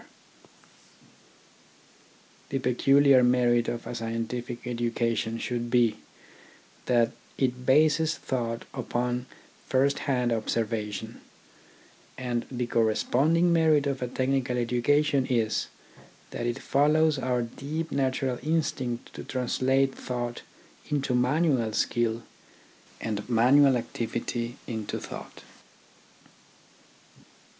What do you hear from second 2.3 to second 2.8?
44 THE ORGANISATION OF THOUGHT The